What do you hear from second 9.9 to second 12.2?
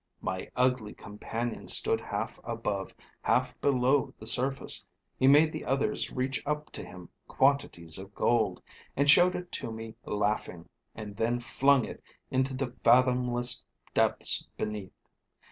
laughing, and then flung it